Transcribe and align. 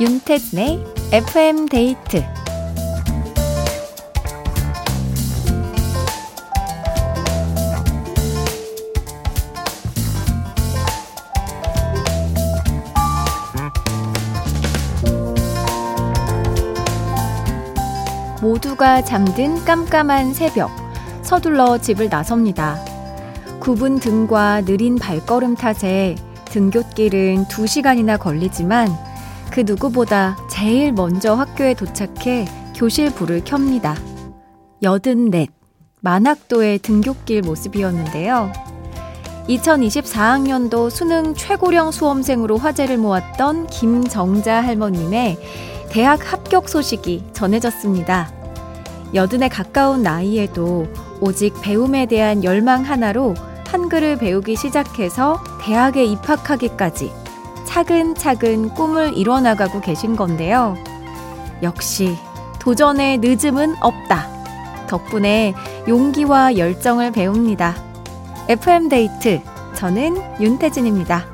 윤태진의 0.00 0.84
FM 1.12 1.66
데이트 1.66 2.22
모두가 18.40 19.02
잠든 19.02 19.64
깜깜한 19.64 20.32
새벽 20.32 20.70
서둘러 21.22 21.78
집을 21.78 22.08
나섭니다. 22.08 22.78
굽은 23.58 23.98
등과 23.98 24.60
느린 24.60 24.94
발걸음 24.94 25.56
탓에 25.56 26.14
등굣길은 26.44 27.46
2시간이나 27.46 28.16
걸리지만 28.16 29.07
그 29.58 29.64
누구보다 29.66 30.36
제일 30.48 30.92
먼저 30.92 31.34
학교에 31.34 31.74
도착해 31.74 32.46
교실 32.76 33.12
불을 33.12 33.42
켭니다. 33.42 33.96
여든 34.84 35.30
넷, 35.30 35.48
만학도의 36.00 36.78
등굣길 36.78 37.42
모습이었는데요. 37.42 38.52
2024학년도 39.48 40.90
수능 40.90 41.34
최고령 41.34 41.90
수험생으로 41.90 42.56
화제를 42.56 42.98
모았던 42.98 43.66
김정자 43.66 44.62
할머님의 44.62 45.36
대학 45.90 46.32
합격 46.32 46.68
소식이 46.68 47.24
전해졌습니다. 47.32 48.32
여든에 49.12 49.48
가까운 49.48 50.04
나이에도 50.04 50.86
오직 51.20 51.60
배움에 51.62 52.06
대한 52.06 52.44
열망 52.44 52.82
하나로 52.82 53.34
한글을 53.66 54.18
배우기 54.18 54.54
시작해서 54.54 55.42
대학에 55.60 56.04
입학하기까지 56.04 57.10
차근차근 57.78 58.70
꿈을 58.70 59.16
이뤄나가고 59.16 59.80
계신 59.80 60.16
건데요. 60.16 60.74
역시 61.62 62.16
도전의 62.58 63.18
늦음은 63.18 63.76
없다. 63.80 64.86
덕분에 64.88 65.54
용기와 65.86 66.56
열정을 66.56 67.12
배웁니다. 67.12 67.76
FM데이트. 68.48 69.40
저는 69.76 70.16
윤태진입니다. 70.40 71.32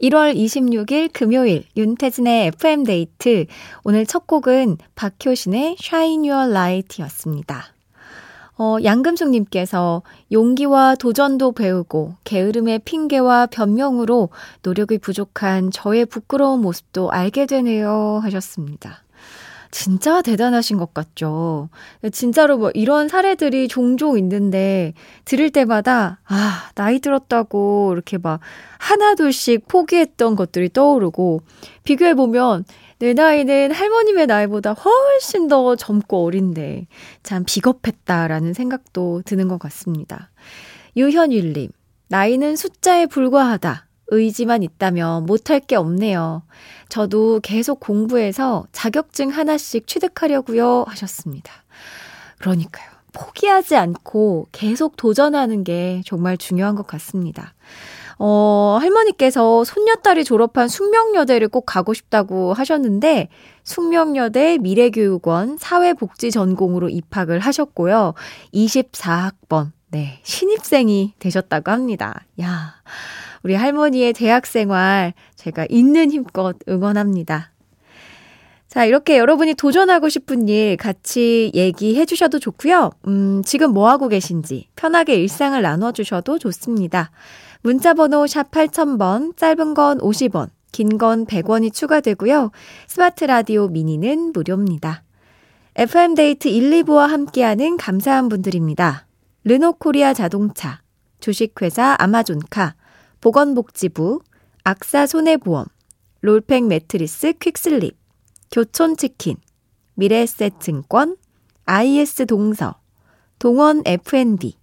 1월 0.00 0.34
26일 0.34 1.10
금요일 1.12 1.64
윤태진의 1.76 2.46
FM데이트. 2.46 3.44
오늘 3.84 4.06
첫 4.06 4.26
곡은 4.26 4.78
박효신의 4.94 5.76
Shine 5.78 6.30
Your 6.30 6.50
Light였습니다. 6.50 7.75
어, 8.58 8.78
양금숙님께서 8.82 10.02
용기와 10.32 10.94
도전도 10.94 11.52
배우고 11.52 12.14
게으름의 12.24 12.80
핑계와 12.80 13.46
변명으로 13.46 14.30
노력이 14.62 14.98
부족한 14.98 15.70
저의 15.70 16.06
부끄러운 16.06 16.60
모습도 16.62 17.10
알게 17.10 17.46
되네요 17.46 18.20
하셨습니다. 18.22 19.02
진짜 19.70 20.22
대단하신 20.22 20.78
것 20.78 20.94
같죠. 20.94 21.68
진짜로 22.10 22.56
뭐 22.56 22.70
이런 22.72 23.08
사례들이 23.08 23.68
종종 23.68 24.16
있는데 24.16 24.94
들을 25.26 25.50
때마다 25.50 26.20
아, 26.26 26.70
나이 26.74 26.98
들었다고 26.98 27.90
이렇게 27.92 28.16
막 28.16 28.40
하나둘씩 28.78 29.68
포기했던 29.68 30.34
것들이 30.34 30.70
떠오르고 30.72 31.42
비교해보면 31.84 32.64
내 32.98 33.12
나이는 33.12 33.72
할머님의 33.72 34.26
나이보다 34.26 34.72
훨씬 34.72 35.48
더 35.48 35.76
젊고 35.76 36.24
어린데 36.24 36.86
참 37.22 37.44
비겁했다라는 37.46 38.54
생각도 38.54 39.22
드는 39.24 39.48
것 39.48 39.58
같습니다. 39.58 40.30
유현일님, 40.96 41.70
나이는 42.08 42.56
숫자에 42.56 43.06
불과하다. 43.06 43.86
의지만 44.08 44.62
있다면 44.62 45.26
못할 45.26 45.60
게 45.60 45.76
없네요. 45.76 46.42
저도 46.88 47.40
계속 47.42 47.80
공부해서 47.80 48.66
자격증 48.72 49.30
하나씩 49.30 49.86
취득하려고요 49.86 50.84
하셨습니다. 50.86 51.52
그러니까요. 52.38 52.88
포기하지 53.12 53.76
않고 53.76 54.48
계속 54.52 54.96
도전하는 54.96 55.64
게 55.64 56.02
정말 56.04 56.36
중요한 56.36 56.76
것 56.76 56.86
같습니다. 56.86 57.54
어, 58.18 58.78
할머니께서 58.80 59.64
손녀딸이 59.64 60.24
졸업한 60.24 60.68
숙명여대를 60.68 61.48
꼭 61.48 61.62
가고 61.66 61.92
싶다고 61.92 62.54
하셨는데, 62.54 63.28
숙명여대 63.64 64.58
미래교육원 64.58 65.58
사회복지 65.58 66.30
전공으로 66.30 66.88
입학을 66.88 67.40
하셨고요. 67.40 68.14
24학번, 68.54 69.72
네, 69.90 70.20
신입생이 70.22 71.14
되셨다고 71.18 71.70
합니다. 71.70 72.24
야, 72.40 72.74
우리 73.42 73.54
할머니의 73.54 74.12
대학 74.12 74.46
생활 74.46 75.12
제가 75.36 75.66
있는 75.68 76.10
힘껏 76.10 76.56
응원합니다. 76.68 77.52
자, 78.68 78.84
이렇게 78.84 79.16
여러분이 79.16 79.54
도전하고 79.54 80.08
싶은 80.08 80.48
일 80.48 80.76
같이 80.76 81.50
얘기해 81.54 82.04
주셔도 82.04 82.38
좋고요. 82.38 82.90
음, 83.06 83.42
지금 83.44 83.72
뭐 83.72 83.88
하고 83.88 84.08
계신지 84.08 84.68
편하게 84.76 85.14
일상을 85.14 85.60
나눠 85.62 85.92
주셔도 85.92 86.38
좋습니다. 86.38 87.10
문자 87.62 87.94
번호 87.94 88.26
샵 88.26 88.50
8000번, 88.50 89.36
짧은 89.36 89.74
건 89.74 89.98
50원, 89.98 90.48
긴 90.72 90.98
건 90.98 91.24
100원이 91.26 91.72
추가되고요. 91.72 92.50
스마트 92.86 93.24
라디오 93.24 93.68
미니는 93.68 94.32
무료입니다. 94.32 95.02
FM데이트 95.76 96.48
1, 96.48 96.70
2부와 96.84 97.06
함께하는 97.06 97.76
감사한 97.76 98.28
분들입니다. 98.28 99.06
르노코리아 99.44 100.12
자동차, 100.12 100.80
주식회사 101.20 101.96
아마존카, 101.98 102.74
보건복지부, 103.20 104.20
AXA 104.64 105.06
손해보험, 105.06 105.66
롤팩 106.22 106.64
매트리스 106.66 107.34
퀵슬립, 107.38 107.96
교촌치킨, 108.50 109.36
미래에셋증권, 109.94 111.16
IS 111.66 112.26
동서, 112.26 112.76
동원 113.38 113.82
F&B, 113.84 114.56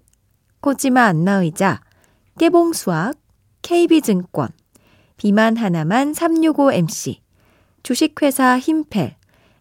코지마 0.61 1.03
안나의자, 1.03 1.81
깨봉수학, 2.39 3.17
KB증권, 3.61 4.49
비만 5.17 5.57
하나만 5.57 6.13
365MC, 6.13 7.19
주식회사 7.83 8.57
힘펠, 8.59 9.15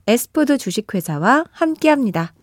에스푸드 0.06 0.58
주식회사와 0.58 1.46
함께합니다. 1.50 2.34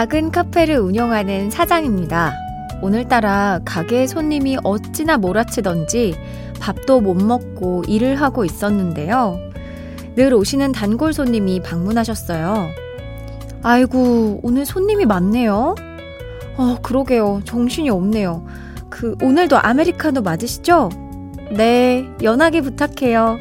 작은 0.00 0.30
카페를 0.30 0.78
운영하는 0.78 1.50
사장입니다. 1.50 2.32
오늘따라 2.80 3.60
가게에 3.66 4.06
손님이 4.06 4.56
어찌나 4.64 5.18
몰아치던지 5.18 6.14
밥도 6.58 7.02
못 7.02 7.22
먹고 7.22 7.82
일을 7.86 8.18
하고 8.18 8.46
있었는데요. 8.46 9.38
늘 10.16 10.32
오시는 10.32 10.72
단골 10.72 11.12
손님이 11.12 11.60
방문하셨어요. 11.60 12.68
아이고, 13.62 14.40
오늘 14.42 14.64
손님이 14.64 15.04
많네요. 15.04 15.74
어, 16.56 16.76
그러게요. 16.80 17.42
정신이 17.44 17.90
없네요. 17.90 18.46
그, 18.88 19.16
오늘도 19.22 19.58
아메리카노 19.58 20.22
맞으시죠? 20.22 20.88
네, 21.50 22.08
연하게 22.22 22.62
부탁해요. 22.62 23.36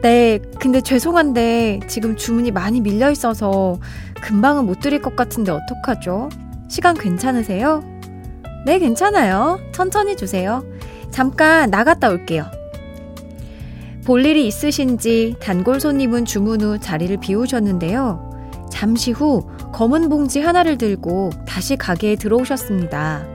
네, 0.00 0.38
근데 0.58 0.80
죄송한데 0.80 1.80
지금 1.86 2.16
주문이 2.16 2.50
많이 2.50 2.80
밀려 2.80 3.10
있어서 3.10 3.78
금방은 4.22 4.66
못 4.66 4.80
드릴 4.80 5.00
것 5.00 5.16
같은데 5.16 5.52
어떡하죠? 5.52 6.28
시간 6.68 6.94
괜찮으세요? 6.96 7.82
네, 8.66 8.78
괜찮아요. 8.78 9.60
천천히 9.72 10.16
주세요. 10.16 10.64
잠깐 11.10 11.70
나갔다 11.70 12.08
올게요. 12.08 12.46
볼 14.04 14.24
일이 14.24 14.46
있으신지 14.46 15.36
단골 15.40 15.80
손님은 15.80 16.24
주문 16.24 16.60
후 16.60 16.78
자리를 16.78 17.16
비우셨는데요. 17.18 18.66
잠시 18.70 19.12
후 19.12 19.48
검은 19.72 20.08
봉지 20.08 20.40
하나를 20.40 20.78
들고 20.78 21.30
다시 21.46 21.76
가게에 21.76 22.16
들어오셨습니다. 22.16 23.26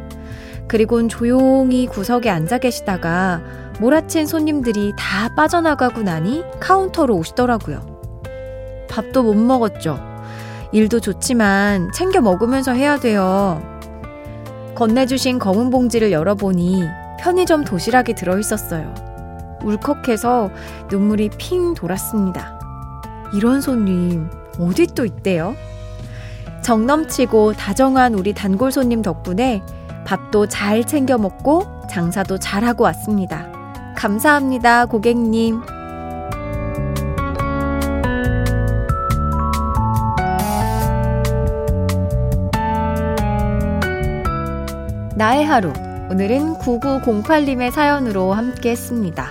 그리곤 0.67 1.09
조용히 1.09 1.87
구석에 1.87 2.29
앉아 2.29 2.59
계시다가 2.59 3.41
몰아친 3.79 4.27
손님들이 4.27 4.93
다 4.97 5.33
빠져나가고 5.35 6.03
나니 6.03 6.43
카운터로 6.59 7.15
오시더라고요. 7.15 8.01
밥도 8.89 9.23
못 9.23 9.33
먹었죠. 9.35 10.10
일도 10.71 10.99
좋지만 10.99 11.91
챙겨 11.93 12.21
먹으면서 12.21 12.73
해야 12.73 12.97
돼요. 12.97 13.61
건네주신 14.75 15.39
검은 15.39 15.69
봉지를 15.69 16.11
열어보니 16.11 16.83
편의점 17.19 17.63
도시락이 17.63 18.15
들어있었어요. 18.15 18.93
울컥해서 19.63 20.49
눈물이 20.89 21.31
핑 21.37 21.73
돌았습니다. 21.73 22.59
이런 23.33 23.61
손님 23.61 24.29
어디 24.59 24.87
또 24.87 25.05
있대요? 25.05 25.55
정 26.61 26.85
넘치고 26.85 27.53
다정한 27.53 28.13
우리 28.15 28.33
단골 28.33 28.71
손님 28.71 29.01
덕분에 29.01 29.63
밥도 30.05 30.47
잘 30.47 30.85
챙겨 30.85 31.17
먹고 31.17 31.65
장사도 31.89 32.39
잘하고 32.39 32.83
왔습니다. 32.85 33.47
감사합니다, 33.95 34.85
고객님. 34.85 35.61
나의 45.21 45.45
하루. 45.45 45.71
오늘은 46.09 46.55
9908님의 46.55 47.69
사연으로 47.69 48.33
함께 48.33 48.71
했습니다. 48.71 49.29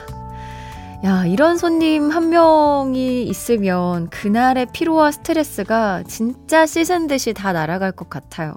야, 1.04 1.26
이런 1.26 1.58
손님 1.58 2.10
한 2.10 2.28
명이 2.28 3.24
있으면 3.24 4.08
그날의 4.08 4.68
피로와 4.72 5.10
스트레스가 5.10 6.04
진짜 6.06 6.64
씻은 6.64 7.08
듯이 7.08 7.34
다 7.34 7.52
날아갈 7.52 7.90
것 7.90 8.08
같아요. 8.08 8.54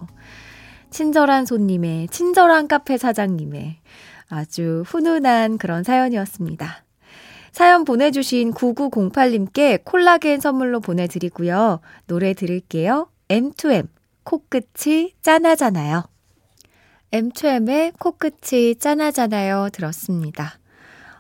친절한 0.92 1.48
손님의, 1.48 2.10
친절한 2.10 2.68
카페 2.68 3.00
사장님의 3.00 3.78
아주 4.30 4.84
훈훈한 4.86 5.58
그런 5.58 5.82
사연이었습니다. 5.82 6.84
사연 7.52 7.84
보내주신 7.84 8.54
9908님께 8.54 9.84
콜라겐 9.86 10.40
선물로 10.40 10.82
보내드리고요. 10.82 11.80
노래 12.06 12.36
들을게요. 12.36 13.08
M2M, 13.30 13.88
코끝이 14.24 15.16
짠하잖아요. 15.24 16.13
M2M의 17.14 17.94
코끝이 18.00 18.76
짠하잖아요. 18.76 19.70
들었습니다. 19.72 20.58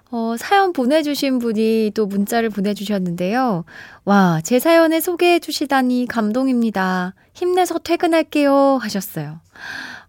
어, 0.09 0.35
사연 0.37 0.73
보내주신 0.73 1.39
분이 1.39 1.91
또 1.95 2.07
문자를 2.07 2.49
보내주셨는데요. 2.49 3.63
와, 4.03 4.41
제 4.43 4.59
사연에 4.59 4.99
소개해 4.99 5.39
주시다니 5.39 6.07
감동입니다. 6.07 7.13
힘내서 7.33 7.79
퇴근할게요. 7.79 8.77
하셨어요. 8.81 9.39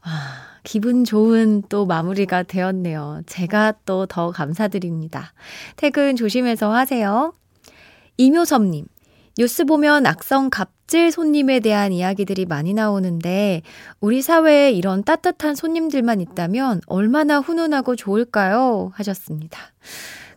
와, 0.07 0.11
기분 0.63 1.05
좋은 1.05 1.63
또 1.69 1.85
마무리가 1.85 2.43
되었네요. 2.45 3.21
제가 3.27 3.75
또 3.85 4.07
더 4.07 4.31
감사드립니다. 4.31 5.33
퇴근 5.77 6.17
조심해서 6.17 6.73
하세요. 6.73 7.35
이묘섭님, 8.17 8.87
뉴스 9.37 9.65
보면 9.65 10.07
악성 10.07 10.49
갑질 10.49 11.11
손님에 11.11 11.59
대한 11.59 11.93
이야기들이 11.93 12.47
많이 12.47 12.73
나오는데 12.73 13.63
우리 14.01 14.23
사회에 14.23 14.71
이런 14.71 15.03
따뜻한 15.03 15.57
손님들만 15.57 16.21
있다면 16.21 16.81
얼마나 16.87 17.39
훈훈하고 17.39 17.97
좋을까요? 17.97 18.93
하셨습니다. 18.95 19.59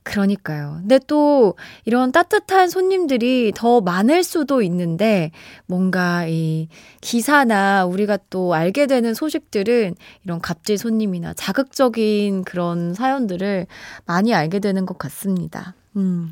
그러니까요. 0.01 0.77
근데 0.79 0.99
또 1.05 1.55
이런 1.85 2.11
따뜻한 2.11 2.69
손님들이 2.69 3.51
더 3.53 3.81
많을 3.81 4.23
수도 4.23 4.61
있는데 4.61 5.31
뭔가 5.65 6.25
이 6.27 6.69
기사나 7.01 7.85
우리가 7.85 8.17
또 8.29 8.55
알게 8.55 8.87
되는 8.87 9.13
소식들은 9.13 9.95
이런 10.23 10.39
갑질 10.39 10.77
손님이나 10.77 11.33
자극적인 11.33 12.45
그런 12.45 12.93
사연들을 12.93 13.67
많이 14.05 14.33
알게 14.33 14.59
되는 14.59 14.85
것 14.85 14.97
같습니다. 14.97 15.75
음. 15.97 16.31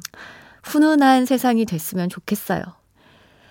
훈훈한 0.65 1.25
세상이 1.25 1.65
됐으면 1.65 2.09
좋겠어요. 2.09 2.63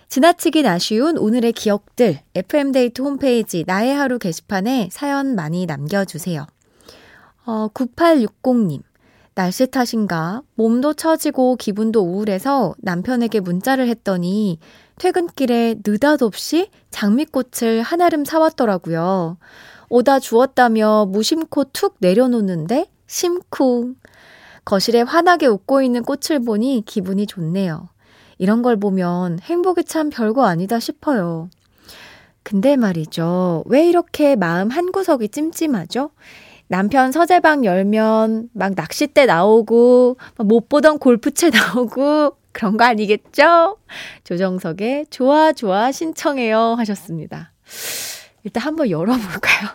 지나치긴 0.09 0.67
아쉬운 0.67 1.17
오늘의 1.17 1.53
기억들, 1.53 2.21
FM데이트 2.35 3.03
홈페이지 3.03 3.65
나의 3.67 3.95
하루 3.95 4.19
게시판에 4.19 4.89
사연 4.93 5.35
많이 5.35 5.67
남겨주세요. 5.67 6.47
어, 7.47 7.69
9860님. 7.69 8.83
날씨 9.35 9.67
탓인가 9.67 10.43
몸도 10.55 10.95
처지고 10.95 11.57
기분도 11.57 12.03
우울해서 12.03 12.75
남편에게 12.79 13.41
문자를 13.41 13.89
했더니 13.89 14.61
퇴근길에 14.99 15.81
느닷없이 15.85 16.71
장미꽃을 16.91 17.83
한아름 17.83 18.25
사왔더라고요. 18.25 19.39
오다 19.89 20.21
주었다며 20.21 21.07
무심코 21.11 21.65
툭 21.73 21.97
내려놓는데 21.99 22.87
심쿵. 23.09 23.97
거실에 24.65 25.03
환하게 25.03 25.47
웃고 25.47 25.83
있는 25.83 26.03
꽃을 26.03 26.45
보니 26.45 26.83
기분이 26.87 27.27
좋네요. 27.27 27.89
이런 28.39 28.63
걸 28.63 28.77
보면 28.77 29.39
행복이 29.43 29.85
참 29.85 30.11
별거 30.11 30.45
아니다 30.45 30.81
싶어요. 30.81 31.49
근데 32.43 32.77
말이죠. 32.77 33.65
왜 33.67 33.89
이렇게 33.89 34.37
마음 34.37 34.69
한구석이 34.69 35.29
찜찜하죠? 35.31 36.11
남편 36.67 37.13
서재방 37.13 37.65
열면 37.65 38.51
막 38.53 38.73
낚싯대 38.75 39.27
나오고, 39.27 40.17
못 40.39 40.69
보던 40.69 40.99
골프채 40.99 41.51
나오고, 41.51 42.37
그런 42.53 42.77
거 42.77 42.85
아니겠죠? 42.85 43.79
조정석의 44.25 45.07
좋아, 45.11 45.53
좋아 45.53 45.91
신청해요 45.91 46.75
하셨습니다. 46.79 47.53
일단 48.45 48.63
한번 48.63 48.91
열어볼까요? 48.91 49.69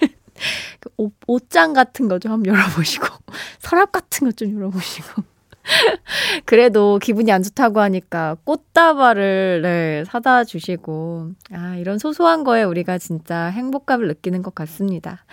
그 0.86 0.90
옷, 0.96 1.12
옷장 1.26 1.72
같은 1.72 2.08
거 2.08 2.18
좀 2.18 2.32
한번 2.32 2.54
열어보시고, 2.54 3.06
서랍 3.60 3.92
같은 3.92 4.28
거좀 4.30 4.54
열어보시고. 4.56 5.22
그래도 6.46 6.98
기분이 7.02 7.32
안 7.32 7.42
좋다고 7.42 7.80
하니까 7.80 8.36
꽃다발을 8.44 9.62
네, 9.62 10.04
사다 10.06 10.44
주시고, 10.44 11.32
아, 11.52 11.74
이런 11.76 11.98
소소한 11.98 12.44
거에 12.44 12.62
우리가 12.62 12.98
진짜 12.98 13.46
행복감을 13.46 14.06
느끼는 14.08 14.42
것 14.42 14.54
같습니다. 14.54 15.24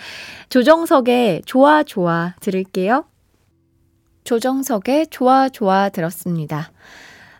조정석의 0.49 1.43
좋아, 1.45 1.83
좋아 1.83 2.33
들을게요. 2.41 3.05
조정석의 4.23 5.07
좋아, 5.07 5.49
좋아 5.49 5.89
들었습니다. 5.89 6.71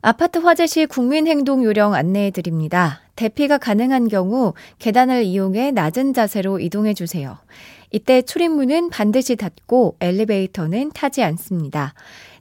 아파트 0.05 0.37
화재 0.39 0.67
시 0.67 0.85
국민행동 0.85 1.63
요령 1.63 1.93
안내해 1.93 2.29
드립니다. 2.29 2.99
대피가 3.15 3.57
가능한 3.57 4.09
경우 4.09 4.53
계단을 4.79 5.23
이용해 5.23 5.71
낮은 5.71 6.13
자세로 6.13 6.59
이동해 6.59 6.93
주세요. 6.93 7.37
이때 7.89 8.21
출입문은 8.21 8.89
반드시 8.89 9.37
닫고 9.37 9.95
엘리베이터는 10.01 10.91
타지 10.93 11.23
않습니다. 11.23 11.93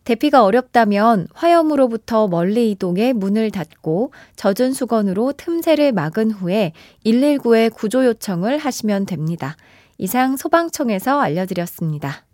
대피가 0.02 0.42
어렵다면 0.42 1.28
화염으로부터 1.34 2.26
멀리 2.26 2.72
이동해 2.72 3.12
문을 3.12 3.52
닫고 3.52 4.12
젖은 4.34 4.72
수건으로 4.72 5.32
틈새를 5.36 5.92
막은 5.92 6.32
후에 6.32 6.72
119에 7.06 7.72
구조 7.72 8.04
요청을 8.04 8.58
하시면 8.58 9.06
됩니다. 9.06 9.56
이상 9.98 10.36
소방청에서 10.36 11.20
알려드렸습니다. 11.20 12.24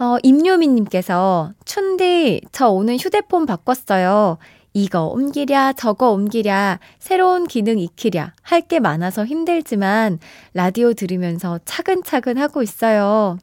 어, 0.00 0.16
임유민님께서, 0.22 1.52
춘디, 1.64 2.42
저 2.52 2.68
오늘 2.68 2.96
휴대폰 2.98 3.46
바꿨어요. 3.46 4.38
이거 4.72 5.06
옮기랴, 5.06 5.72
저거 5.72 6.10
옮기랴, 6.12 6.78
새로운 7.00 7.46
기능 7.48 7.78
익히랴, 7.80 8.32
할 8.42 8.60
게 8.68 8.78
많아서 8.78 9.24
힘들지만, 9.24 10.20
라디오 10.54 10.92
들으면서 10.92 11.58
차근차근 11.64 12.38
하고 12.38 12.62
있어요. 12.62 13.38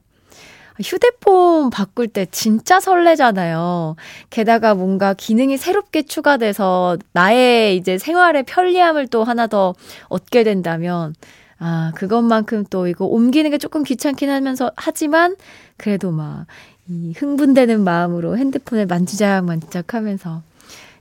휴대폰 0.82 1.70
바꿀 1.72 2.08
때 2.08 2.26
진짜 2.32 2.80
설레잖아요. 2.80 3.96
게다가 4.30 4.76
뭔가 4.76 5.14
기능이 5.14 5.58
새롭게 5.58 6.04
추가돼서 6.04 6.98
나의 7.14 7.76
이제 7.78 7.98
생활의 7.98 8.44
편리함을 8.44 9.08
또 9.08 9.24
하나 9.26 9.48
더 9.48 9.74
얻게 10.08 10.44
된다면, 10.46 11.16
아, 11.58 11.92
그것만큼 11.96 12.66
또 12.70 12.88
이거 12.88 13.06
옮기는 13.06 13.50
게 13.52 13.58
조금 13.58 13.84
귀찮긴 13.84 14.30
하면서, 14.30 14.72
하지만, 14.76 15.36
그래도 15.78 16.12
막, 16.12 16.46
이 16.88 17.14
흥분되는 17.18 17.84
마음으로 17.84 18.38
핸드폰을 18.38 18.86
만지작 18.86 19.46
만지작 19.46 19.94
하면서 19.94 20.44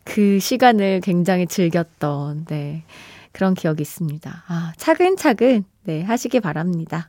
그 0.05 0.39
시간을 0.39 1.01
굉장히 1.03 1.47
즐겼던, 1.47 2.47
네. 2.47 2.85
그런 3.33 3.55
기억이 3.55 3.83
있습니다. 3.83 4.45
아, 4.47 4.73
차근차근, 4.77 5.65
네, 5.85 6.03
하시기 6.03 6.41
바랍니다. 6.41 7.09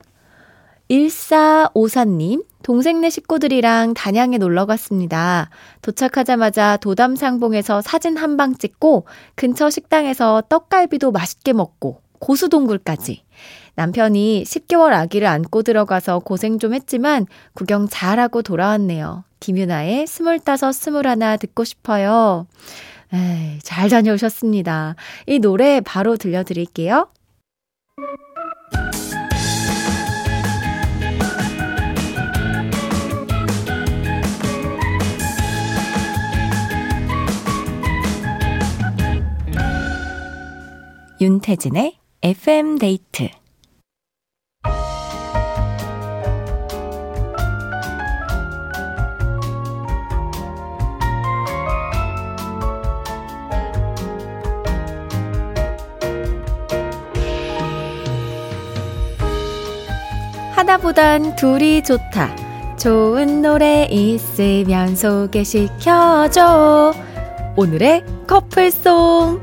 1454님, 0.90 2.46
동생네 2.64 3.10
식구들이랑 3.10 3.94
단양에 3.94 4.38
놀러 4.38 4.66
갔습니다. 4.66 5.50
도착하자마자 5.82 6.78
도담상봉에서 6.78 7.82
사진 7.82 8.18
한 8.18 8.38
방 8.38 8.56
찍고 8.56 9.06
근처 9.36 9.70
식당에서 9.70 10.44
떡갈비도 10.50 11.12
맛있게 11.12 11.54
먹고 11.54 12.02
고수동굴까지. 12.20 13.24
남편이 13.76 14.44
10개월 14.46 14.94
아기를 14.94 15.28
안고 15.28 15.64
들어가서 15.64 16.20
고생 16.20 16.60
좀 16.60 16.74
했지만 16.74 17.28
구경 17.54 17.88
잘하고 17.88 18.42
돌아왔네요. 18.42 19.24
김유나의 19.40 20.08
스물다섯, 20.08 20.74
스물하나 20.74 21.38
듣고 21.38 21.64
싶어요. 21.64 22.48
에이, 23.14 23.60
잘 23.62 23.90
다녀오셨습니다. 23.90 24.96
이 25.28 25.40
노래 25.40 25.82
바로 25.82 26.18
들려드릴게요. 26.18 27.08
윤태진의 41.22 41.98
FM 42.24 42.78
데이트 42.78 43.30
하나보단 60.66 61.36
둘이 61.36 61.84
좋다. 61.84 62.36
좋은 62.76 63.44
노래 63.44 63.88
있으면 63.92 64.96
소개시켜줘. 64.96 66.42
오늘의 67.56 68.04
커플송. 68.26 69.40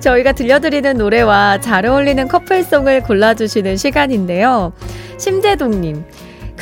저희가 0.00 0.32
들려드리는 0.32 0.98
노래와 0.98 1.60
잘 1.62 1.86
어울리는 1.86 2.28
커플송을 2.28 3.02
골라주시는 3.04 3.78
시간인데요. 3.78 4.74
심재동님. 5.16 6.04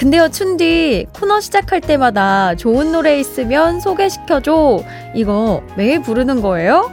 근데요, 0.01 0.31
춘디, 0.31 1.09
코너 1.13 1.41
시작할 1.41 1.83
때마다 1.83 2.55
좋은 2.55 2.91
노래 2.91 3.21
있으면 3.21 3.81
소개시켜줘. 3.81 4.83
이거 5.15 5.63
매일 5.77 6.01
부르는 6.01 6.41
거예요? 6.41 6.91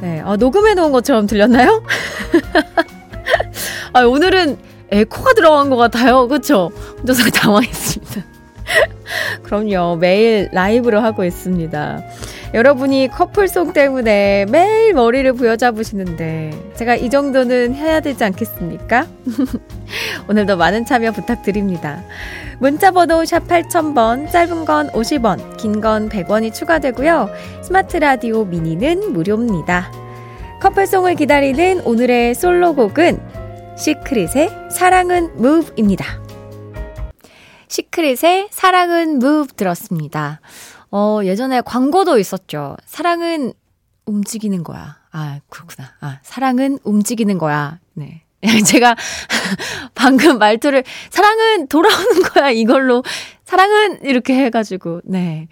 네, 0.00 0.20
아, 0.24 0.34
녹음해 0.36 0.74
놓은 0.74 0.90
것처럼 0.90 1.28
들렸나요? 1.28 1.84
아, 3.94 4.00
오늘은 4.00 4.58
에코가 4.90 5.34
들어간 5.34 5.70
것 5.70 5.76
같아요. 5.76 6.26
그쵸? 6.26 6.72
혼자서 6.98 7.30
당황했습니다. 7.30 8.24
그럼요. 9.44 9.98
매일 10.00 10.48
라이브로 10.52 10.98
하고 10.98 11.24
있습니다. 11.24 12.02
여러분이 12.54 13.08
커플송 13.08 13.72
때문에 13.72 14.44
매일 14.50 14.92
머리를 14.92 15.32
부여잡으시는데 15.32 16.72
제가 16.76 16.96
이 16.96 17.08
정도는 17.08 17.74
해야 17.74 18.00
되지 18.00 18.24
않겠습니까? 18.24 19.06
오늘도 20.28 20.58
많은 20.58 20.84
참여 20.84 21.12
부탁드립니다. 21.12 22.02
문자 22.58 22.90
번호 22.90 23.24
샵 23.24 23.48
8000번, 23.48 24.30
짧은 24.30 24.66
건 24.66 24.88
50원, 24.90 25.56
긴 25.56 25.80
건 25.80 26.10
100원이 26.10 26.52
추가되고요. 26.52 27.30
스마트 27.62 27.96
라디오 27.96 28.44
미니는 28.44 29.12
무료입니다. 29.14 29.90
커플송을 30.60 31.14
기다리는 31.16 31.80
오늘의 31.80 32.34
솔로곡은 32.34 33.18
시크릿의 33.78 34.50
사랑은 34.70 35.30
무브입니다. 35.36 36.22
시크릿의 37.68 38.48
사랑은 38.50 39.18
무브 39.18 39.54
들었습니다. 39.54 40.40
어, 40.92 41.20
예전에 41.24 41.62
광고도 41.62 42.18
있었죠. 42.18 42.76
사랑은 42.84 43.54
움직이는 44.04 44.62
거야. 44.62 44.98
아, 45.10 45.40
그렇구나. 45.48 45.88
아, 46.00 46.18
사랑은 46.22 46.78
움직이는 46.84 47.38
거야. 47.38 47.80
네. 47.94 48.22
제가 48.66 48.94
방금 49.94 50.38
말투를 50.38 50.84
사랑은 51.10 51.68
돌아오는 51.68 52.22
거야 52.22 52.50
이걸로 52.50 53.04
사랑은 53.44 54.02
이렇게 54.02 54.34
해가지고 54.34 55.00
네. 55.04 55.48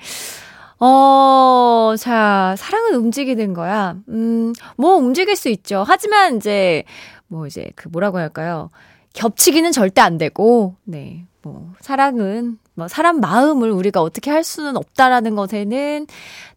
어, 0.78 1.94
자, 1.98 2.54
사랑은 2.58 2.94
움직이는 2.94 3.54
거야. 3.54 3.96
음, 4.08 4.52
뭐 4.76 4.96
움직일 4.96 5.36
수 5.36 5.48
있죠. 5.50 5.84
하지만 5.86 6.36
이제 6.36 6.84
뭐 7.28 7.46
이제 7.46 7.70
그 7.76 7.88
뭐라고 7.88 8.18
할까요? 8.18 8.70
겹치기는 9.12 9.72
절대 9.72 10.00
안 10.00 10.18
되고, 10.18 10.76
네. 10.84 11.26
뭐, 11.42 11.72
사랑은, 11.80 12.58
뭐, 12.74 12.88
사람 12.88 13.20
마음을 13.20 13.70
우리가 13.70 14.02
어떻게 14.02 14.30
할 14.30 14.44
수는 14.44 14.76
없다라는 14.76 15.34
것에는 15.34 16.06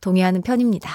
동의하는 0.01 0.41
편입니다. 0.41 0.89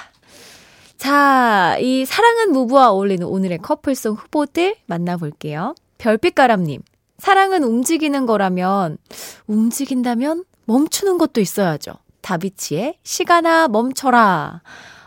자, 0.97 1.77
이 1.81 2.05
사랑은 2.05 2.53
무브와 2.53 2.91
어울리는 2.91 3.25
오늘의 3.25 3.59
커플송 3.59 4.15
후보들 4.15 4.77
만나볼게요. 4.87 5.75
별빛가람님, 5.99 6.83
사랑은 7.19 7.63
움직이는 7.63 8.27
거라면, 8.27 8.99
움직인다면 9.47 10.45
멈추는 10.65 11.19
것도 11.19 11.41
있어야죠. 11.41 11.93
다비치의 12.21 12.99
시간아 13.03 13.69
멈춰라. 13.69 14.63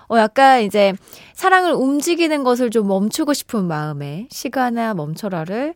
어, 0.10 0.18
약간 0.18 0.64
이제 0.64 0.94
사랑을 1.34 1.72
움직이는 1.72 2.44
것을 2.44 2.70
좀 2.70 2.88
멈추고 2.88 3.34
싶은 3.34 3.66
마음에 3.66 4.28
시간아 4.30 4.94
멈춰라를 4.94 5.74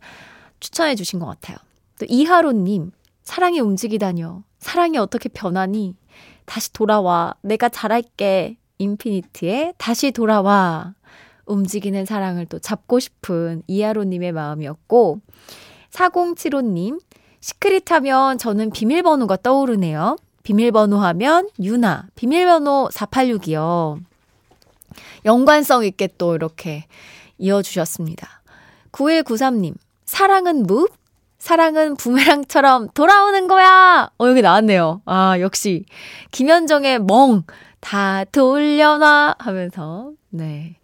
추천해 0.60 0.96
주신 0.96 1.20
것 1.20 1.26
같아요. 1.26 1.58
또 2.00 2.06
이하로님, 2.10 2.92
사랑이 3.26 3.60
움직이다뇨. 3.60 4.44
사랑이 4.60 4.98
어떻게 4.98 5.30
변하니? 5.30 5.96
다시 6.46 6.72
돌아와. 6.72 7.34
내가 7.42 7.70
잘할게. 7.70 8.58
인피니트의 8.78 9.74
다시 9.78 10.12
돌아와. 10.12 10.94
움직이는 11.46 12.06
사랑을 12.06 12.46
또 12.46 12.60
잡고 12.60 13.00
싶은 13.00 13.64
이하로님의 13.68 14.32
마음이었고, 14.32 15.20
4075님, 15.92 17.00
시크릿 17.40 17.92
하면 17.92 18.38
저는 18.38 18.72
비밀번호가 18.72 19.38
떠오르네요. 19.38 20.18
비밀번호 20.44 20.98
하면 20.98 21.50
유나, 21.62 22.08
비밀번호 22.16 22.90
486이요. 22.92 24.00
연관성 25.26 25.86
있게 25.86 26.10
또 26.18 26.36
이렇게 26.36 26.86
이어주셨습니다. 27.38 28.28
9193님, 28.92 29.76
사랑은 30.06 30.64
무? 30.64 30.88
사랑은 31.46 31.96
부메랑처럼 31.96 32.90
돌아오는 32.96 33.48
거야! 33.48 34.10
어, 34.18 34.28
여기 34.28 34.42
나왔네요. 34.42 35.04
아, 35.06 35.40
역시. 35.40 35.86
김현정의 36.32 36.98
멍, 36.98 37.44
다 37.80 38.24
돌려놔! 38.24 39.36
하면서, 39.38 40.10
네. 40.32 40.78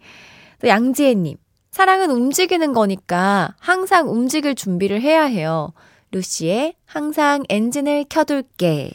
또 0.60 0.68
양지혜님, 0.68 1.36
사랑은 1.72 2.12
움직이는 2.12 2.74
거니까 2.74 3.56
항상 3.58 4.08
움직일 4.08 4.54
준비를 4.54 5.00
해야 5.00 5.24
해요. 5.24 5.72
루시의 6.12 6.74
항상 6.86 7.42
엔진을 7.48 8.04
켜둘게. 8.08 8.92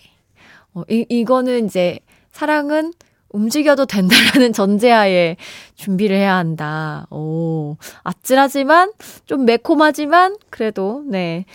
어, 0.74 0.84
이, 0.90 1.06
이거는 1.10 1.66
이제 1.66 2.00
사랑은 2.32 2.94
움직여도 3.30 3.86
된다라는 3.86 4.54
전제하에 4.54 5.38
준비를 5.76 6.16
해야 6.16 6.36
한다. 6.36 7.08
오, 7.10 7.78
아찔하지만, 8.04 8.92
좀 9.26 9.46
매콤하지만, 9.46 10.38
그래도, 10.50 11.04
네, 11.08 11.46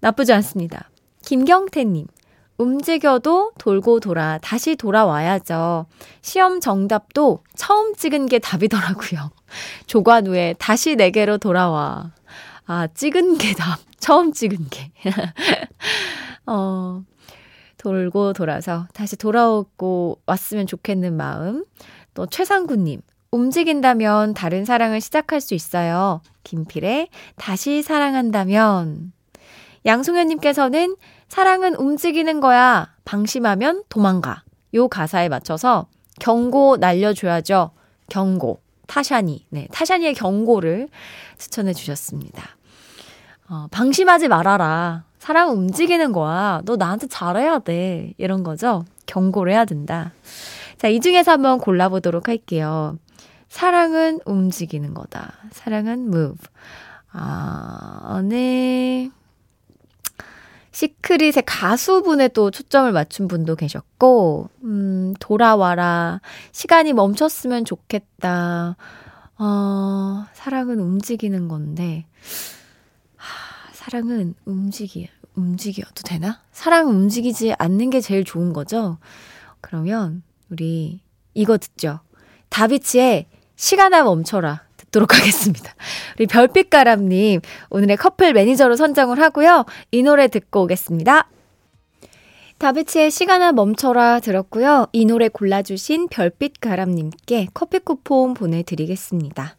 나쁘지 0.00 0.32
않습니다. 0.32 0.90
김경태님, 1.24 2.06
움직여도 2.58 3.52
돌고 3.58 4.00
돌아 4.00 4.38
다시 4.38 4.76
돌아와야죠. 4.76 5.86
시험 6.20 6.60
정답도 6.60 7.40
처음 7.56 7.94
찍은 7.94 8.26
게 8.26 8.38
답이더라고요. 8.38 9.30
조관 9.86 10.26
후에 10.26 10.54
다시 10.58 10.96
내게로 10.96 11.38
돌아와. 11.38 12.12
아, 12.66 12.86
찍은 12.86 13.38
게 13.38 13.54
답. 13.54 13.78
처음 13.98 14.32
찍은 14.32 14.68
게. 14.70 14.92
어, 16.46 17.02
돌고 17.82 18.32
돌아서 18.32 18.86
다시 18.94 19.16
돌아오고 19.16 20.20
왔으면 20.24 20.66
좋겠는 20.68 21.16
마음. 21.16 21.64
또 22.14 22.26
최상구님, 22.26 23.00
움직인다면 23.32 24.34
다른 24.34 24.64
사랑을 24.64 25.00
시작할 25.00 25.40
수 25.40 25.54
있어요. 25.54 26.20
김필의 26.44 27.08
다시 27.36 27.82
사랑한다면. 27.82 29.12
양송현님께서는 29.84 30.96
사랑은 31.26 31.74
움직이는 31.74 32.40
거야. 32.40 32.94
방심하면 33.04 33.82
도망가. 33.88 34.44
요 34.74 34.86
가사에 34.86 35.28
맞춰서 35.28 35.88
경고 36.20 36.76
날려줘야죠. 36.76 37.72
경고. 38.08 38.60
타샤니. 38.86 39.46
네, 39.48 39.66
타샤니의 39.72 40.14
경고를 40.14 40.88
추천해 41.36 41.72
주셨습니다. 41.72 42.56
어, 43.48 43.66
방심하지 43.72 44.28
말아라. 44.28 45.04
사랑 45.22 45.52
움직이는 45.52 46.10
거야. 46.10 46.62
너 46.64 46.74
나한테 46.74 47.06
잘해야 47.06 47.60
돼. 47.60 48.12
이런 48.18 48.42
거죠. 48.42 48.84
경고를 49.06 49.52
해야 49.52 49.64
된다. 49.64 50.10
자, 50.78 50.88
이 50.88 50.98
중에서 50.98 51.30
한번 51.30 51.60
골라보도록 51.60 52.26
할게요. 52.26 52.98
사랑은 53.48 54.18
움직이는 54.26 54.94
거다. 54.94 55.34
사랑은 55.52 56.08
move. 56.08 56.38
아, 57.12 58.20
네. 58.24 59.12
시크릿의 60.72 61.44
가수분에 61.46 62.26
또 62.26 62.50
초점을 62.50 62.90
맞춘 62.90 63.28
분도 63.28 63.54
계셨고, 63.54 64.48
음, 64.64 65.14
돌아와라. 65.20 66.20
시간이 66.50 66.94
멈췄으면 66.94 67.64
좋겠다. 67.64 68.74
어, 69.38 70.24
사랑은 70.34 70.80
움직이는 70.80 71.46
건데, 71.46 72.06
하, 72.10 72.22
사랑은 73.92 74.34
움직이, 74.46 75.10
움직여도 75.34 76.02
되나? 76.06 76.40
사랑 76.50 76.88
움직이지 76.88 77.52
않는 77.58 77.90
게 77.90 78.00
제일 78.00 78.24
좋은 78.24 78.54
거죠? 78.54 78.96
그러면, 79.60 80.22
우리 80.48 81.02
이거 81.34 81.58
듣죠? 81.58 82.00
다비치의 82.48 83.26
시간아 83.54 84.04
멈춰라. 84.04 84.62
듣도록 84.78 85.12
하겠습니다. 85.20 85.74
우리 86.18 86.26
별빛가람님, 86.26 87.42
오늘의 87.68 87.98
커플 87.98 88.32
매니저로 88.32 88.76
선정을 88.76 89.20
하고요. 89.20 89.66
이 89.90 90.02
노래 90.02 90.26
듣고 90.28 90.62
오겠습니다. 90.62 91.28
다비치의 92.56 93.10
시간아 93.10 93.52
멈춰라 93.52 94.20
들었고요. 94.20 94.86
이 94.92 95.04
노래 95.04 95.28
골라주신 95.28 96.08
별빛가람님께 96.08 97.48
커피 97.52 97.78
쿠폰 97.80 98.32
보내드리겠습니다. 98.32 99.58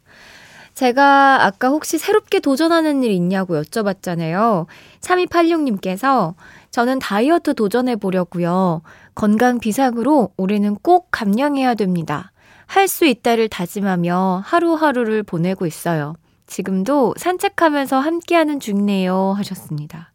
제가 0.74 1.44
아까 1.44 1.68
혹시 1.68 1.98
새롭게 1.98 2.40
도전하는 2.40 3.02
일 3.02 3.12
있냐고 3.12 3.60
여쭤봤잖아요. 3.60 4.66
3286님께서 5.00 6.34
저는 6.70 6.98
다이어트 6.98 7.54
도전해 7.54 7.96
보려고요. 7.96 8.82
건강 9.14 9.60
비상으로 9.60 10.30
올해는 10.36 10.76
꼭 10.82 11.08
감량해야 11.12 11.74
됩니다. 11.74 12.32
할 12.66 12.88
수 12.88 13.04
있다를 13.04 13.48
다짐하며 13.48 14.42
하루하루를 14.44 15.22
보내고 15.22 15.66
있어요. 15.66 16.14
지금도 16.46 17.14
산책하면서 17.16 17.98
함께하는 18.00 18.60
중이네요. 18.60 19.34
하셨습니다. 19.36 20.12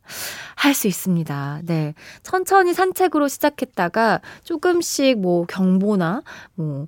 할 0.55 0.73
수 0.73 0.87
있습니다. 0.87 1.61
네. 1.63 1.93
천천히 2.21 2.73
산책으로 2.73 3.27
시작했다가 3.29 4.19
조금씩 4.43 5.19
뭐 5.19 5.45
경보나 5.45 6.21
뭐그 6.55 6.87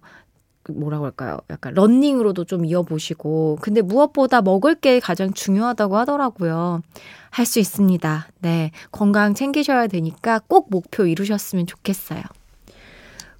뭐라고 0.69 1.05
할까요? 1.05 1.39
약간 1.49 1.73
런닝으로도 1.73 2.45
좀 2.45 2.65
이어보시고. 2.65 3.59
근데 3.61 3.81
무엇보다 3.81 4.41
먹을 4.41 4.75
게 4.75 4.99
가장 4.99 5.33
중요하다고 5.33 5.97
하더라고요. 5.97 6.81
할 7.29 7.45
수 7.45 7.59
있습니다. 7.59 8.27
네. 8.39 8.71
건강 8.91 9.33
챙기셔야 9.33 9.87
되니까 9.87 10.39
꼭 10.47 10.67
목표 10.69 11.05
이루셨으면 11.05 11.65
좋겠어요. 11.65 12.21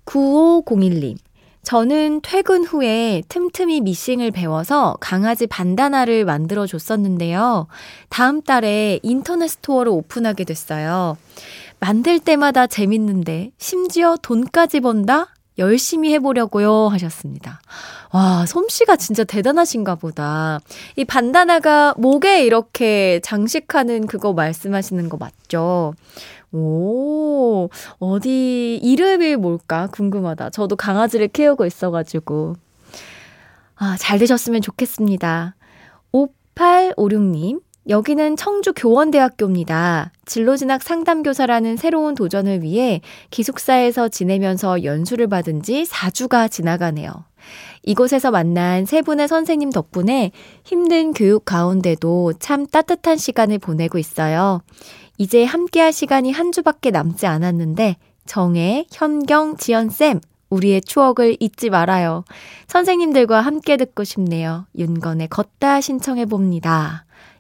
9501님. 0.06 1.18
저는 1.64 2.22
퇴근 2.24 2.64
후에 2.64 3.22
틈틈이 3.30 3.82
미싱을 3.82 4.32
배워서 4.32 4.98
강아지 5.00 5.46
반다나를 5.46 6.26
만들어 6.26 6.66
줬었는데요. 6.66 7.68
다음 8.10 8.42
달에 8.42 9.00
인터넷 9.04 9.48
스토어를 9.48 9.92
오픈하게 9.92 10.44
됐어요. 10.44 11.18
만들 11.80 12.20
때마다 12.20 12.66
재밌는데 12.66 13.52
심지어 13.60 14.18
돈까지 14.22 14.80
번다? 14.80 15.28
열심히 15.62 16.14
해보려고요 16.14 16.90
하셨습니다. 16.90 17.62
와, 18.12 18.46
솜씨가 18.46 18.98
진짜 18.98 19.24
대단하신가 19.24 19.96
보다. 19.96 20.60
이 20.98 21.06
반다나가 21.06 21.94
목에 21.98 22.44
이렇게 22.44 23.22
장식하는 23.24 24.08
그거 24.08 24.34
말씀하시는 24.34 25.08
거 25.08 25.18
맞죠? 25.18 25.94
오, 26.52 27.70
어디, 28.00 28.78
이름이 28.84 29.38
뭘까? 29.38 29.88
궁금하다. 29.88 30.50
저도 30.50 30.76
강아지를 30.76 31.30
키우고 31.30 31.66
있어가지고. 31.66 32.58
아, 33.76 33.96
잘 33.98 34.20
되셨으면 34.20 34.62
좋겠습니다. 34.62 35.56
5856님, 36.12 37.62
여기는 37.90 38.36
청주 38.36 38.74
교원대학교입니다. 38.76 40.12
진로진학 40.26 40.84
상담교사라는 40.84 41.78
새로운 41.78 42.14
도전을 42.14 42.62
위해 42.62 43.02
기숙사에서 43.32 44.08
지내면서 44.08 44.84
연수를 44.84 45.28
받은 45.28 45.64
지 45.64 45.84
4주가 45.84 46.50
지나가네요. 46.50 47.12
이곳에서 47.84 48.30
만난 48.30 48.86
세 48.86 49.02
분의 49.02 49.28
선생님 49.28 49.72
덕분에 49.72 50.32
힘든 50.64 51.12
교육 51.14 51.44
가운데도 51.46 52.34
참 52.40 52.68
따뜻한 52.68 53.18
시간을 53.18 53.58
보내고 53.58 53.98
있어요. 53.98 54.62
이제 55.18 55.44
함께할 55.44 55.92
시간이 55.92 56.32
한 56.32 56.52
주밖에 56.52 56.92
남지 56.92 57.26
않았는데 57.26 57.98
정혜, 58.28 58.86
현경, 58.92 59.58
지연쌤 59.58 60.20
우리의 60.52 60.82
추억을 60.82 61.38
잊지 61.40 61.70
말아요. 61.72 62.26
선생님들과 62.68 63.42
함께 63.42 63.78
듣고 63.78 64.04
싶네요. 64.04 64.68
윤건의 64.78 65.30
걷다 65.30 65.82
신청해 65.82 66.26
봅니다. 66.26 67.06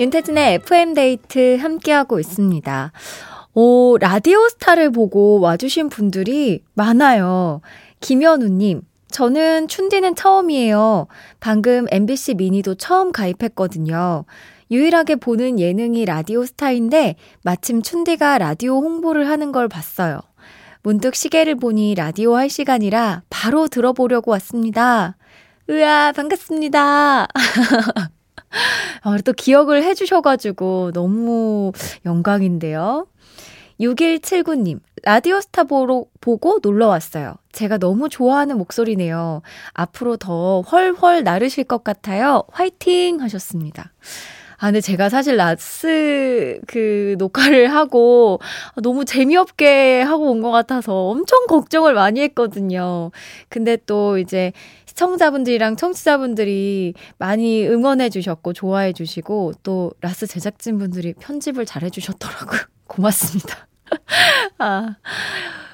윤태진의 0.00 0.54
FM데이트 0.54 1.58
함께하고 1.58 2.18
있습니다. 2.18 2.92
오, 3.52 3.98
라디오 4.00 4.48
스타를 4.48 4.90
보고 4.90 5.40
와주신 5.40 5.90
분들이 5.90 6.62
많아요. 6.72 7.60
김현우님, 8.00 8.80
저는 9.10 9.68
춘디는 9.68 10.14
처음이에요. 10.14 11.06
방금 11.38 11.84
MBC 11.90 12.34
미니도 12.36 12.76
처음 12.76 13.12
가입했거든요. 13.12 14.24
유일하게 14.70 15.16
보는 15.16 15.60
예능이 15.60 16.06
라디오 16.06 16.46
스타인데 16.46 17.16
마침 17.42 17.82
춘디가 17.82 18.38
라디오 18.38 18.80
홍보를 18.80 19.28
하는 19.28 19.52
걸 19.52 19.68
봤어요. 19.68 20.20
문득 20.82 21.14
시계를 21.14 21.56
보니 21.56 21.94
라디오 21.94 22.36
할 22.36 22.48
시간이라 22.48 23.24
바로 23.28 23.68
들어보려고 23.68 24.30
왔습니다. 24.30 25.18
으아, 25.68 26.12
반갑습니다. 26.12 27.26
아, 29.02 29.18
또 29.24 29.32
기억을 29.32 29.82
해주셔가지고 29.82 30.92
너무 30.92 31.72
영광인데요. 32.04 33.06
6179님, 33.80 34.80
라디오 35.02 35.40
스타 35.40 35.64
보러, 35.64 36.04
보고 36.20 36.58
놀러 36.62 36.86
왔어요. 36.88 37.36
제가 37.52 37.78
너무 37.78 38.10
좋아하는 38.10 38.58
목소리네요. 38.58 39.40
앞으로 39.72 40.18
더 40.18 40.60
훨훨 40.60 41.24
나르실 41.24 41.64
것 41.64 41.82
같아요. 41.82 42.44
화이팅! 42.52 43.22
하셨습니다. 43.22 43.92
아, 44.60 44.66
근데 44.66 44.80
제가 44.82 45.08
사실 45.08 45.36
라스 45.36 46.60
그 46.66 47.16
녹화를 47.18 47.72
하고 47.72 48.40
너무 48.82 49.04
재미없게 49.06 50.02
하고 50.02 50.30
온 50.30 50.40
것 50.42 50.50
같아서 50.50 51.08
엄청 51.08 51.46
걱정을 51.46 51.94
많이 51.94 52.20
했거든요. 52.20 53.10
근데 53.48 53.76
또 53.86 54.18
이제 54.18 54.52
시청자분들이랑 54.86 55.76
청취자분들이 55.76 56.94
많이 57.18 57.66
응원해 57.66 58.10
주셨고 58.10 58.52
좋아해 58.52 58.92
주시고 58.92 59.52
또 59.62 59.92
라스 60.02 60.26
제작진분들이 60.26 61.14
편집을 61.14 61.64
잘 61.66 61.82
해 61.84 61.88
주셨더라고요. 61.90 62.60
고맙습니다. 62.86 63.66
아. 64.58 64.96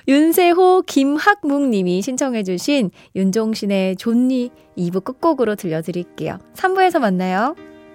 윤세호 0.08 0.82
김학묵 0.86 1.68
님이 1.68 2.00
신청해 2.02 2.44
주신 2.44 2.90
윤종신의 3.16 3.96
존니 3.96 4.50
2부 4.78 5.02
끝곡으로 5.02 5.56
들려드릴게요. 5.56 6.38
3부에서 6.54 7.00
만나요. 7.00 7.56